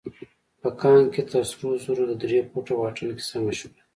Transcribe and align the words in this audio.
په 0.61 0.69
کان 0.79 1.03
کې 1.13 1.21
تر 1.31 1.43
سرو 1.51 1.69
زرو 1.83 2.03
د 2.09 2.13
درې 2.21 2.39
فوټه 2.49 2.73
واټن 2.77 3.09
کيسه 3.17 3.37
مشهوره 3.47 3.69
ده. 3.73 3.81